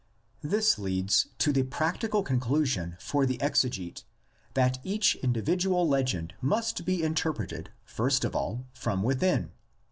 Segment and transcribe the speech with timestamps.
[0.41, 4.03] This leads to the practical conclusion for the exe gete
[4.55, 9.51] that each individual legend must be interpreted first of all from within.